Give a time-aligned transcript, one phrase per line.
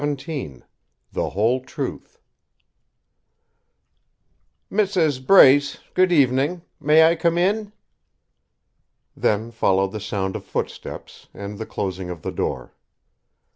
[0.03, 0.63] XVII
[1.11, 2.17] "THE WHOLE TRUTH"
[4.71, 5.23] "Mrs.
[5.23, 6.63] Brace, good evening.
[6.79, 7.71] May I come in?"
[9.15, 12.73] Then followed the sound of footsteps, and the closing of the door.